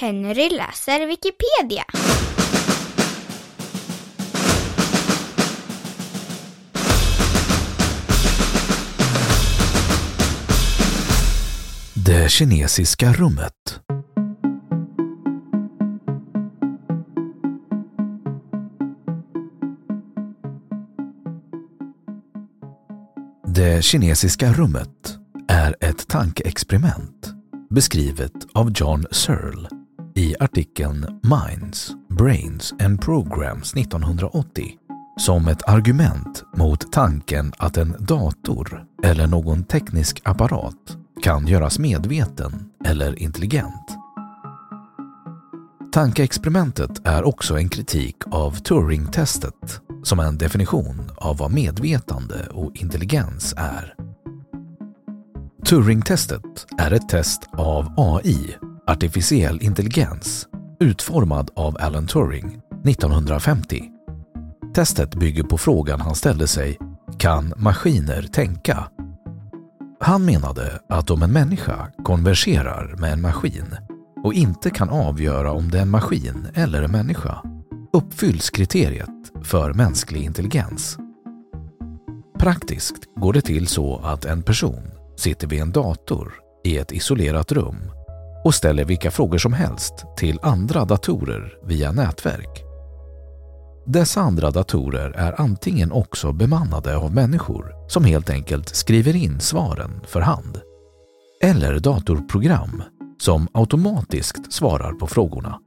Henry 0.00 0.48
läser 0.50 1.06
Wikipedia. 1.06 1.84
Det 11.94 12.30
kinesiska 12.30 13.12
rummet. 13.12 13.80
Det 23.46 23.84
kinesiska 23.84 24.52
rummet 24.52 25.18
är 25.48 25.76
ett 25.80 26.08
tankeexperiment 26.08 27.36
beskrivet 27.70 28.32
av 28.52 28.72
John 28.74 29.04
Searle 29.10 29.68
i 30.16 30.34
artikeln 30.40 31.20
Minds, 31.22 31.90
Brains 32.08 32.74
and 32.80 33.00
Programs 33.00 33.74
1980 33.74 34.78
som 35.20 35.48
ett 35.48 35.68
argument 35.68 36.44
mot 36.56 36.92
tanken 36.92 37.52
att 37.58 37.76
en 37.76 37.96
dator 37.98 38.84
eller 39.02 39.26
någon 39.26 39.64
teknisk 39.64 40.20
apparat 40.24 40.96
kan 41.22 41.46
göras 41.46 41.78
medveten 41.78 42.70
eller 42.84 43.18
intelligent. 43.18 43.96
Tankeexperimentet 45.92 47.06
är 47.06 47.24
också 47.24 47.58
en 47.58 47.68
kritik 47.68 48.16
av 48.30 48.50
Turing-testet 48.50 49.80
som 50.02 50.20
en 50.20 50.38
definition 50.38 51.10
av 51.16 51.36
vad 51.36 51.50
medvetande 51.50 52.46
och 52.50 52.76
intelligens 52.76 53.54
är. 53.56 53.94
Turing-testet 55.66 56.66
är 56.78 56.90
ett 56.90 57.08
test 57.08 57.48
av 57.52 57.94
AI, 57.96 58.56
artificiell 58.86 59.62
intelligens, 59.62 60.48
utformad 60.80 61.50
av 61.54 61.76
Alan 61.80 62.06
Turing 62.06 62.60
1950. 62.84 63.84
Testet 64.74 65.14
bygger 65.14 65.42
på 65.42 65.58
frågan 65.58 66.00
han 66.00 66.14
ställde 66.14 66.46
sig 66.46 66.78
Kan 67.18 67.52
maskiner 67.56 68.22
tänka? 68.22 68.88
Han 70.00 70.24
menade 70.24 70.80
att 70.88 71.10
om 71.10 71.22
en 71.22 71.32
människa 71.32 71.88
konverserar 72.04 72.96
med 72.98 73.12
en 73.12 73.20
maskin 73.20 73.76
och 74.24 74.34
inte 74.34 74.70
kan 74.70 74.90
avgöra 74.90 75.52
om 75.52 75.70
det 75.70 75.78
är 75.78 75.82
en 75.82 75.90
maskin 75.90 76.46
eller 76.54 76.82
en 76.82 76.92
människa 76.92 77.42
uppfylls 77.92 78.50
kriteriet 78.50 79.32
för 79.42 79.72
mänsklig 79.72 80.22
intelligens. 80.22 80.98
Praktiskt 82.38 83.14
går 83.16 83.32
det 83.32 83.40
till 83.40 83.66
så 83.66 83.98
att 84.04 84.24
en 84.24 84.42
person 84.42 84.90
sitter 85.16 85.46
vid 85.46 85.60
en 85.60 85.72
dator 85.72 86.34
i 86.64 86.78
ett 86.78 86.92
isolerat 86.92 87.52
rum 87.52 87.95
och 88.46 88.54
ställer 88.54 88.84
vilka 88.84 89.10
frågor 89.10 89.38
som 89.38 89.52
helst 89.52 89.94
till 90.16 90.38
andra 90.42 90.84
datorer 90.84 91.58
via 91.64 91.92
nätverk. 91.92 92.62
Dessa 93.86 94.20
andra 94.20 94.50
datorer 94.50 95.10
är 95.10 95.40
antingen 95.40 95.92
också 95.92 96.32
bemannade 96.32 96.96
av 96.96 97.14
människor 97.14 97.74
som 97.88 98.04
helt 98.04 98.30
enkelt 98.30 98.68
skriver 98.68 99.16
in 99.16 99.40
svaren 99.40 100.00
för 100.06 100.20
hand 100.20 100.60
eller 101.42 101.78
datorprogram 101.78 102.82
som 103.18 103.48
automatiskt 103.54 104.52
svarar 104.52 104.92
på 104.92 105.06
frågorna. 105.06 105.58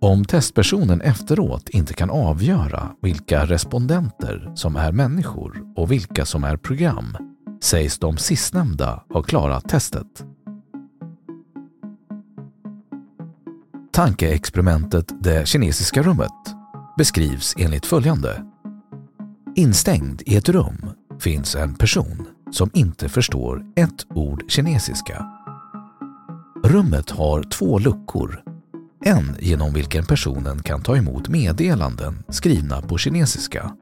Om 0.00 0.24
testpersonen 0.24 1.00
efteråt 1.00 1.68
inte 1.68 1.94
kan 1.94 2.10
avgöra 2.10 2.90
vilka 3.02 3.44
respondenter 3.44 4.52
som 4.54 4.76
är 4.76 4.92
människor 4.92 5.62
och 5.76 5.92
vilka 5.92 6.24
som 6.24 6.44
är 6.44 6.56
program 6.56 7.16
sägs 7.62 7.98
de 7.98 8.16
sistnämnda 8.16 9.04
ha 9.14 9.22
klarat 9.22 9.68
testet. 9.68 10.33
Tankeexperimentet 13.94 15.12
Det 15.20 15.48
kinesiska 15.48 16.02
rummet 16.02 16.30
beskrivs 16.98 17.54
enligt 17.58 17.86
följande. 17.86 18.44
Instängd 19.56 20.22
i 20.26 20.36
ett 20.36 20.48
rum 20.48 20.90
finns 21.20 21.56
en 21.56 21.74
person 21.74 22.26
som 22.50 22.70
inte 22.72 23.08
förstår 23.08 23.64
ett 23.76 24.06
ord 24.14 24.44
kinesiska. 24.48 25.26
Rummet 26.64 27.10
har 27.10 27.42
två 27.42 27.78
luckor. 27.78 28.42
En 29.04 29.36
genom 29.40 29.72
vilken 29.72 30.06
personen 30.06 30.62
kan 30.62 30.82
ta 30.82 30.96
emot 30.96 31.28
meddelanden 31.28 32.24
skrivna 32.28 32.82
på 32.82 32.98
kinesiska 32.98 33.74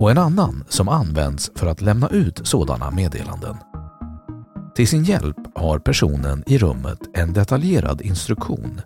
och 0.00 0.10
en 0.10 0.18
annan 0.18 0.64
som 0.68 0.88
används 0.88 1.50
för 1.54 1.66
att 1.66 1.80
lämna 1.80 2.08
ut 2.08 2.40
sådana 2.44 2.90
meddelanden. 2.90 3.56
Till 4.76 4.88
sin 4.88 5.04
hjälp 5.04 5.36
har 5.54 5.78
personen 5.78 6.42
i 6.46 6.58
rummet 6.58 6.98
en 7.14 7.32
detaljerad 7.32 8.02
instruktion 8.02 8.80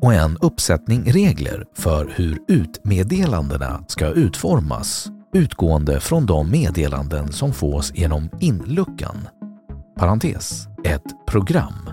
och 0.00 0.14
en 0.14 0.36
uppsättning 0.40 1.12
regler 1.12 1.64
för 1.74 2.12
hur 2.14 2.38
utmeddelandena 2.48 3.84
ska 3.88 4.06
utformas 4.06 5.08
utgående 5.34 6.00
från 6.00 6.26
de 6.26 6.50
meddelanden 6.50 7.32
som 7.32 7.52
fås 7.52 7.92
genom 7.94 8.30
inluckan. 8.40 9.28
Parentes, 9.98 10.66
ett 10.84 11.26
program. 11.26 11.90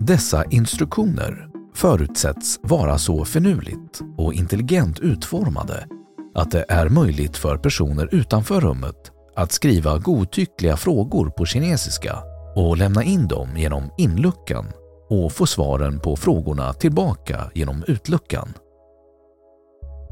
Dessa 0.00 0.44
instruktioner 0.44 1.48
förutsätts 1.74 2.60
vara 2.62 2.98
så 2.98 3.24
finurligt 3.24 4.00
och 4.16 4.34
intelligent 4.34 4.98
utformade 4.98 5.86
att 6.34 6.50
det 6.50 6.64
är 6.68 6.88
möjligt 6.88 7.36
för 7.36 7.58
personer 7.58 8.08
utanför 8.14 8.60
rummet 8.60 9.10
att 9.36 9.52
skriva 9.52 9.98
godtyckliga 9.98 10.76
frågor 10.76 11.30
på 11.30 11.46
kinesiska 11.46 12.18
och 12.56 12.76
lämna 12.76 13.04
in 13.04 13.28
dem 13.28 13.48
genom 13.56 13.90
inluckan 13.98 14.66
och 15.10 15.32
få 15.32 15.46
svaren 15.46 16.00
på 16.00 16.16
frågorna 16.16 16.72
tillbaka 16.72 17.50
genom 17.54 17.84
utluckan. 17.86 18.48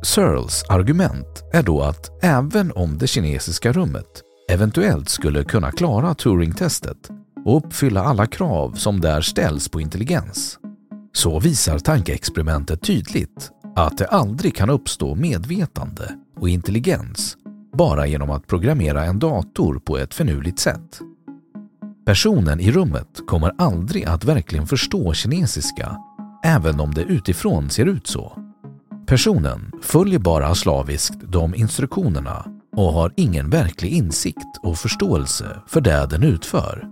Searles 0.03 0.63
argument 0.69 1.45
är 1.53 1.63
då 1.63 1.83
att 1.83 2.25
även 2.25 2.73
om 2.73 2.99
det 2.99 3.07
kinesiska 3.07 3.73
rummet 3.73 4.23
eventuellt 4.51 5.09
skulle 5.09 5.45
kunna 5.45 5.73
klara 5.73 6.15
Turing-testet 6.15 7.11
och 7.45 7.57
uppfylla 7.57 8.03
alla 8.03 8.27
krav 8.27 8.73
som 8.73 9.01
där 9.01 9.21
ställs 9.21 9.69
på 9.69 9.81
intelligens 9.81 10.59
så 11.13 11.41
visar 11.41 11.79
tankeexperimentet 11.79 12.83
tydligt 12.83 13.51
att 13.77 13.99
det 13.99 14.07
aldrig 14.07 14.57
kan 14.57 14.71
uppstå 14.71 15.15
medvetande 15.15 16.19
och 16.41 16.49
intelligens 16.49 17.37
bara 17.79 18.07
genom 18.07 18.31
att 18.31 18.47
programmera 18.47 19.05
en 19.05 19.19
dator 19.19 19.79
på 19.79 19.99
ett 19.99 20.15
finurligt 20.15 20.59
sätt. 20.59 21.01
Personen 22.09 22.61
i 22.61 22.71
rummet 22.71 23.09
kommer 23.27 23.53
aldrig 23.59 24.05
att 24.05 24.25
verkligen 24.25 24.67
förstå 24.67 25.13
kinesiska, 25.15 25.97
även 26.45 26.81
om 26.81 26.95
det 26.95 27.03
utifrån 27.03 27.71
ser 27.71 27.87
ut 27.87 28.07
så. 28.07 28.33
Personen 29.07 29.73
följer 29.83 30.19
bara 30.19 30.55
slaviskt 30.55 31.21
de 31.23 31.55
instruktionerna 31.55 32.47
och 32.77 32.93
har 32.93 33.13
ingen 33.17 33.51
verklig 33.51 33.93
insikt 33.93 34.59
och 34.63 34.79
förståelse 34.79 35.63
för 35.67 35.81
det 35.81 36.07
den 36.11 36.23
utför. 36.23 36.85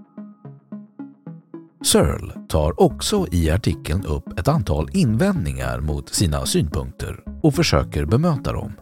Searle 1.84 2.32
tar 2.48 2.80
också 2.80 3.26
i 3.32 3.50
artikeln 3.50 4.04
upp 4.06 4.38
ett 4.38 4.48
antal 4.48 4.88
invändningar 4.92 5.80
mot 5.80 6.14
sina 6.14 6.46
synpunkter 6.46 7.20
och 7.42 7.54
försöker 7.54 8.04
bemöta 8.04 8.52
dem. 8.52 8.72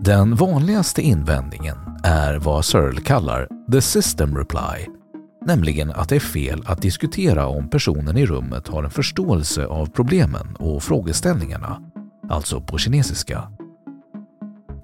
Den 0.00 0.34
vanligaste 0.34 1.02
invändningen 1.02 1.76
är 2.04 2.38
vad 2.38 2.64
Searle 2.64 3.00
kallar 3.00 3.48
“the 3.72 3.80
system 3.80 4.38
reply” 4.38 4.99
nämligen 5.46 5.90
att 5.90 6.08
det 6.08 6.16
är 6.16 6.20
fel 6.20 6.62
att 6.66 6.82
diskutera 6.82 7.46
om 7.46 7.70
personen 7.70 8.16
i 8.16 8.26
rummet 8.26 8.68
har 8.68 8.84
en 8.84 8.90
förståelse 8.90 9.66
av 9.66 9.86
problemen 9.86 10.56
och 10.58 10.82
frågeställningarna, 10.82 11.82
alltså 12.28 12.60
på 12.60 12.78
kinesiska. 12.78 13.52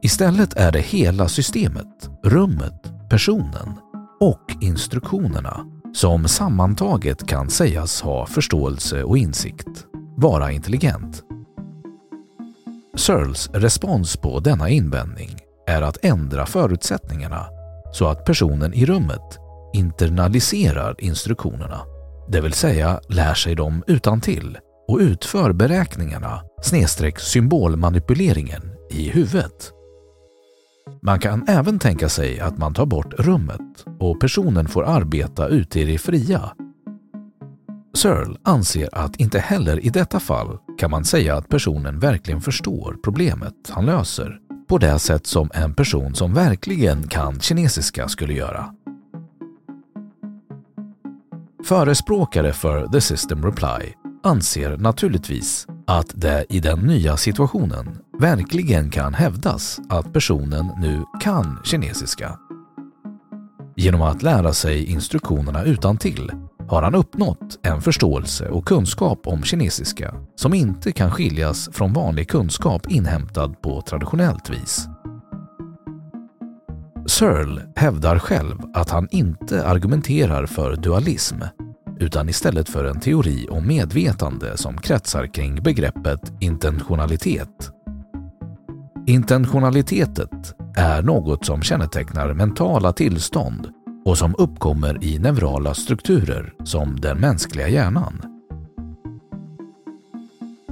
Istället 0.02 0.54
är 0.54 0.72
det 0.72 0.80
hela 0.80 1.28
systemet, 1.28 2.10
rummet, 2.24 2.92
personen 3.10 3.72
och 4.20 4.56
instruktionerna 4.60 5.66
som 5.94 6.28
sammantaget 6.28 7.26
kan 7.26 7.50
sägas 7.50 8.02
ha 8.02 8.26
förståelse 8.26 9.02
och 9.02 9.18
insikt, 9.18 9.86
vara 10.16 10.52
intelligent. 10.52 11.22
Searles 12.96 13.50
respons 13.50 14.16
på 14.16 14.40
denna 14.40 14.68
invändning 14.68 15.30
är 15.66 15.82
att 15.82 16.04
ändra 16.04 16.46
förutsättningarna 16.46 17.46
så 17.92 18.06
att 18.06 18.24
personen 18.24 18.74
i 18.74 18.86
rummet 18.86 19.38
internaliserar 19.74 20.94
instruktionerna, 20.98 21.80
det 22.28 22.40
vill 22.40 22.52
säga 22.52 23.00
lär 23.08 23.34
sig 23.34 23.54
dem 23.54 23.84
utan 23.86 24.20
till 24.20 24.58
och 24.88 24.98
utför 24.98 25.52
beräkningarna 25.52 26.40
snedstreck 26.62 27.20
symbolmanipuleringen 27.20 28.62
i 28.90 29.08
huvudet. 29.08 29.72
Man 31.02 31.18
kan 31.20 31.48
även 31.48 31.78
tänka 31.78 32.08
sig 32.08 32.40
att 32.40 32.58
man 32.58 32.74
tar 32.74 32.86
bort 32.86 33.14
rummet 33.18 33.84
och 34.00 34.20
personen 34.20 34.68
får 34.68 34.84
arbeta 34.84 35.48
ute 35.48 35.80
i 35.80 35.84
det 35.84 35.98
fria. 35.98 36.52
Searle 37.96 38.36
anser 38.42 38.88
att 38.92 39.16
inte 39.16 39.38
heller 39.38 39.86
i 39.86 39.88
detta 39.88 40.20
fall 40.20 40.58
kan 40.78 40.90
man 40.90 41.04
säga 41.04 41.36
att 41.36 41.48
personen 41.48 41.98
verkligen 41.98 42.40
förstår 42.40 42.96
problemet 43.04 43.54
han 43.68 43.86
löser 43.86 44.38
på 44.68 44.78
det 44.78 44.98
sätt 44.98 45.26
som 45.26 45.50
en 45.54 45.74
person 45.74 46.14
som 46.14 46.34
verkligen 46.34 47.08
kan 47.08 47.40
kinesiska 47.40 48.08
skulle 48.08 48.32
göra. 48.32 48.74
Förespråkare 51.66 52.52
för 52.52 52.86
The 52.86 53.00
System 53.00 53.44
Reply 53.44 53.92
anser 54.22 54.76
naturligtvis 54.76 55.66
att 55.86 56.06
det 56.14 56.46
i 56.48 56.60
den 56.60 56.78
nya 56.78 57.16
situationen 57.16 57.98
verkligen 58.20 58.90
kan 58.90 59.14
hävdas 59.14 59.80
att 59.88 60.12
personen 60.12 60.66
nu 60.78 61.04
kan 61.20 61.60
kinesiska. 61.64 62.38
Genom 63.76 64.02
att 64.02 64.22
lära 64.22 64.52
sig 64.52 64.84
instruktionerna 64.84 65.64
utan 65.64 65.98
till 65.98 66.32
har 66.68 66.82
han 66.82 66.94
uppnått 66.94 67.58
en 67.62 67.82
förståelse 67.82 68.48
och 68.48 68.66
kunskap 68.66 69.26
om 69.26 69.42
kinesiska 69.42 70.14
som 70.36 70.54
inte 70.54 70.92
kan 70.92 71.10
skiljas 71.10 71.68
från 71.72 71.92
vanlig 71.92 72.28
kunskap 72.28 72.86
inhämtad 72.90 73.62
på 73.62 73.82
traditionellt 73.82 74.50
vis. 74.50 74.88
Searle 77.18 77.62
hävdar 77.76 78.18
själv 78.18 78.56
att 78.74 78.90
han 78.90 79.08
inte 79.10 79.66
argumenterar 79.66 80.46
för 80.46 80.76
dualism 80.76 81.42
utan 81.98 82.28
istället 82.28 82.68
för 82.68 82.84
en 82.84 83.00
teori 83.00 83.48
om 83.50 83.66
medvetande 83.66 84.56
som 84.56 84.78
kretsar 84.78 85.26
kring 85.26 85.62
begreppet 85.62 86.32
intentionalitet. 86.40 87.70
Intentionalitetet 89.06 90.54
är 90.76 91.02
något 91.02 91.46
som 91.46 91.62
kännetecknar 91.62 92.34
mentala 92.34 92.92
tillstånd 92.92 93.68
och 94.04 94.18
som 94.18 94.34
uppkommer 94.38 95.04
i 95.04 95.18
neurala 95.18 95.74
strukturer 95.74 96.54
som 96.64 97.00
den 97.00 97.18
mänskliga 97.18 97.68
hjärnan. 97.68 98.22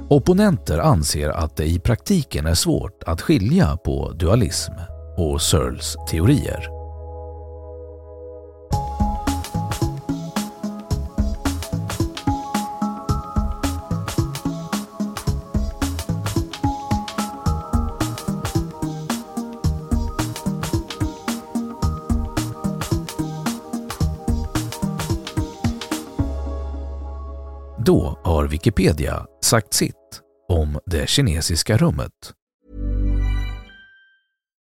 Opponenter 0.09 0.79
anser 0.79 1.29
att 1.29 1.55
det 1.55 1.65
i 1.65 1.79
praktiken 1.79 2.45
är 2.45 2.55
svårt 2.55 3.03
att 3.03 3.21
skilja 3.21 3.77
på 3.77 4.11
dualism 4.11 4.73
och 5.17 5.41
Searles 5.41 5.95
teorier. 6.09 6.75
Då 27.85 28.19
har 28.23 28.47
Wikipedia 28.47 29.25
sagt 29.43 29.73
sitt 29.73 29.93
om 30.49 30.79
det 30.85 31.09
kinesiska 31.09 31.77
rummet. 31.77 32.11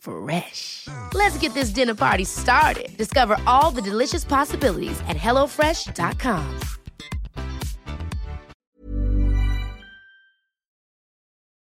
Fresh. 0.00 0.88
Let's 1.14 1.38
get 1.38 1.54
this 1.54 1.70
dinner 1.70 1.94
party 1.94 2.24
started. 2.24 2.96
Discover 2.96 3.36
all 3.46 3.70
the 3.70 3.82
delicious 3.82 4.24
possibilities 4.24 5.00
at 5.08 5.16
hellofresh.com. 5.16 6.60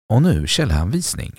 Och 0.10 0.22
nu 0.22 0.48
källhänvisning. 0.48 1.32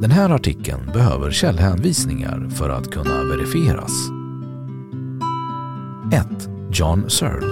Den 0.00 0.10
här 0.10 0.30
artikeln 0.30 0.92
behöver 0.92 1.30
källhänvisningar 1.30 2.50
för 2.50 2.70
att 2.70 2.90
kunna 2.90 3.24
verifieras. 3.24 3.92
1. 6.12 6.48
John 6.72 7.10
Searle, 7.10 7.46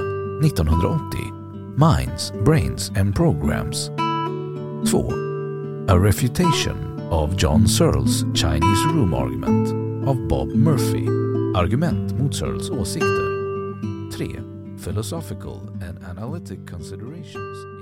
1980 0.47 1.40
Minds, 1.81 2.31
Brains 2.45 2.91
and 2.95 3.17
Programs 3.17 3.89
2. 3.89 5.87
A 5.89 5.99
Refutation 5.99 7.01
of 7.11 7.39
John 7.39 7.67
Searles 7.67 8.27
Chinese 8.35 8.85
Room 8.93 9.15
Argument 9.15 9.69
av 10.07 10.29
Bob 10.29 10.49
Murphy 10.49 11.09
Argument 11.57 12.19
mot 12.19 12.35
Searles 12.35 12.71
åsikter 12.71 14.13
3. 14.13 14.41
Philosophical 14.77 15.61
and 15.81 16.05
Analytic 16.05 16.67
Considerations 16.67 17.80